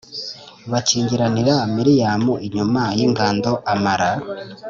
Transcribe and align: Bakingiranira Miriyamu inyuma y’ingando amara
Bakingiranira 0.71 1.55
Miriyamu 1.75 2.33
inyuma 2.47 2.81
y’ingando 2.97 3.51
amara 3.73 4.09